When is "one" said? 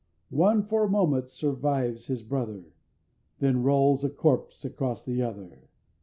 0.33-0.63